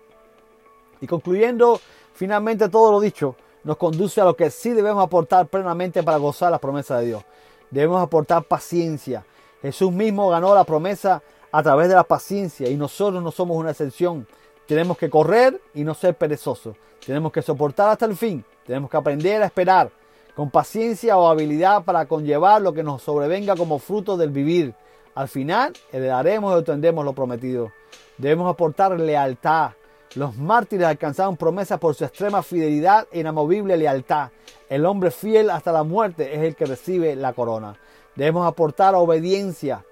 Y 1.00 1.08
concluyendo 1.08 1.80
finalmente 2.16 2.68
todo 2.68 2.92
lo 2.92 3.00
dicho, 3.00 3.38
nos 3.64 3.78
conduce 3.78 4.20
a 4.20 4.26
lo 4.26 4.36
que 4.36 4.50
sí 4.50 4.72
debemos 4.72 5.04
aportar 5.04 5.48
plenamente 5.48 6.04
para 6.04 6.18
gozar 6.18 6.52
las 6.52 6.60
promesas 6.60 7.00
de 7.00 7.08
Dios. 7.08 7.24
Debemos 7.72 8.02
aportar 8.02 8.44
paciencia. 8.44 9.26
Jesús 9.62 9.92
mismo 9.92 10.30
ganó 10.30 10.54
la 10.54 10.64
promesa 10.66 11.22
a 11.52 11.64
través 11.64 11.90
de 11.90 11.96
la 11.96 12.04
paciencia 12.04 12.70
y 12.70 12.76
nosotros 12.76 13.24
no 13.24 13.32
somos 13.32 13.58
una 13.58 13.72
excepción. 13.72 14.28
Tenemos 14.68 14.98
que 14.98 15.10
correr 15.10 15.62
y 15.74 15.84
no 15.84 15.94
ser 15.94 16.16
perezosos. 16.16 16.76
Tenemos 17.06 17.32
que 17.32 17.42
soportar 17.42 17.90
hasta 17.90 18.06
el 18.06 18.16
fin. 18.16 18.44
Tenemos 18.66 18.90
que 18.90 18.98
aprender 18.98 19.42
a 19.42 19.46
esperar 19.46 19.90
con 20.36 20.52
paciencia 20.52 21.18
o 21.18 21.28
habilidad 21.28 21.84
para 21.84 22.06
conllevar 22.06 22.62
lo 22.62 22.74
que 22.74 22.84
nos 22.84 23.02
sobrevenga 23.02 23.56
como 23.56 23.80
fruto 23.80 24.18
del 24.18 24.30
vivir. 24.30 24.74
Al 25.16 25.28
final 25.28 25.74
heredaremos 25.92 26.54
y 26.54 26.60
obtendremos 26.60 27.04
lo 27.04 27.14
prometido. 27.14 27.72
Debemos 28.18 28.52
aportar 28.52 29.00
lealtad, 29.00 29.72
los 30.16 30.36
mártires 30.36 30.88
alcanzaron 30.88 31.38
promesas 31.38 31.80
por 31.80 31.94
su 31.94 32.06
extrema 32.06 32.42
fidelidad 32.42 33.08
e 33.12 33.20
inamovible 33.20 33.78
lealtad. 33.78 34.30
El 34.70 34.86
hombre 34.86 35.12
fiel 35.12 35.50
hasta 35.50 35.72
la 35.72 35.84
muerte 35.84 36.34
es 36.34 36.42
el 36.42 36.56
que 36.56 36.66
recibe 36.66 37.16
la 37.16 37.34
corona. 37.34 37.78
Debemos 38.16 38.48
aportar 38.48 38.96
obediencia. 38.96 39.86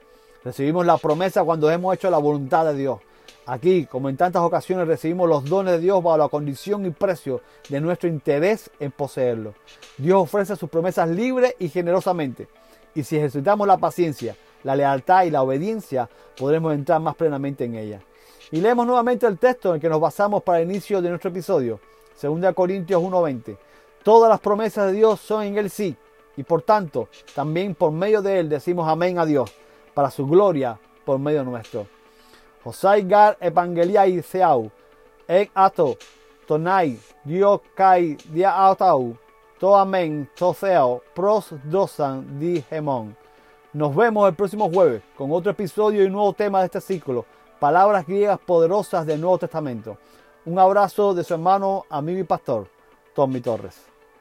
Recibimos 0.46 0.86
la 0.86 1.00
promesa 1.00 1.44
cuando 1.44 1.72
hemos 1.72 1.96
hecho 1.96 2.12
la 2.12 2.20
voluntad 2.20 2.68
de 2.68 2.76
Dios. 2.76 3.00
Aquí, 3.48 3.88
como 3.88 4.10
en 4.10 4.16
tantas 4.16 4.44
ocasiones, 4.44 4.88
recibimos 4.88 5.28
los 5.28 5.44
dones 5.44 5.74
de 5.74 5.80
Dios 5.80 6.04
bajo 6.04 6.20
la 6.20 6.30
condición 6.30 6.86
y 6.86 6.92
precio 6.92 7.42
de 7.68 7.82
nuestro 7.82 8.08
interés 8.08 8.70
en 8.80 8.92
poseerlo. 8.92 9.56
Dios 9.98 10.22
ofrece 10.22 10.56
sus 10.56 10.70
promesas 10.70 11.10
libre 11.10 11.56
y 11.58 11.68
generosamente. 11.70 12.48
Y 12.94 13.02
si 13.02 13.18
ejercitamos 13.18 13.66
la 13.68 13.78
paciencia, 13.78 14.36
la 14.62 14.76
lealtad 14.76 15.24
y 15.24 15.32
la 15.32 15.42
obediencia, 15.42 16.08
podremos 16.38 16.76
entrar 16.76 17.02
más 17.02 17.16
plenamente 17.16 17.66
en 17.66 17.74
ella. 17.74 18.02
Y 18.52 18.62
leemos 18.62 18.86
nuevamente 18.86 19.26
el 19.26 19.40
texto 19.40 19.70
en 19.70 19.76
el 19.76 19.82
que 19.82 19.90
nos 19.90 20.00
basamos 20.00 20.44
para 20.44 20.60
el 20.60 20.70
inicio 20.70 21.02
de 21.02 21.10
nuestro 21.10 21.32
episodio, 21.32 21.80
2 22.22 22.54
Corintios 22.54 23.02
1:20. 23.02 23.58
Todas 24.04 24.30
las 24.30 24.40
promesas 24.40 24.92
de 24.92 24.94
Dios 24.94 25.20
son 25.20 25.42
en 25.42 25.58
Él 25.58 25.72
sí, 25.72 25.96
y 26.38 26.44
por 26.44 26.62
tanto, 26.62 27.10
también 27.34 27.74
por 27.74 27.92
medio 27.92 28.22
de 28.22 28.40
Él 28.40 28.50
decimos 28.50 28.88
amén 28.88 29.18
a 29.18 29.26
Dios, 29.26 29.52
para 29.96 30.12
su 30.12 30.28
gloria 30.28 30.78
por 31.04 31.18
medio 31.18 31.44
nuestro. 31.44 31.88
Josai 32.64 33.02
gar 33.04 33.38
seau, 34.24 34.72
en 35.28 35.50
ato, 35.56 35.98
tonai, 36.48 37.00
Dios 37.24 37.62
kai 37.76 38.18
dia 38.30 38.70
atau, 38.70 39.18
to 39.60 39.76
amén, 39.76 40.30
toseo, 40.36 41.02
pros 41.16 41.54
dosan, 41.64 42.40
di 42.40 42.62
gemón. 42.62 43.16
Nos 43.74 43.96
vemos 43.96 44.28
el 44.30 44.36
próximo 44.36 44.70
jueves 44.70 45.02
con 45.18 45.32
otro 45.32 45.52
episodio 45.52 46.04
y 46.04 46.08
un 46.08 46.14
nuevo 46.14 46.34
tema 46.34 46.60
de 46.60 46.66
este 46.66 46.82
ciclo, 46.82 47.26
palabras 47.60 48.06
griegas 48.06 48.40
poderosas 48.40 49.06
del 49.06 49.22
Nuevo 49.22 49.38
Testamento. 49.38 49.98
Un 50.46 50.60
abrazo 50.60 51.14
de 51.14 51.24
su 51.24 51.34
hermano, 51.34 51.86
amigo 51.90 52.20
y 52.20 52.24
pastor, 52.24 52.68
Tommy 53.14 53.42
Torres. 53.42 53.95